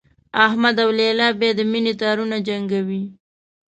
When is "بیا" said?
1.39-1.51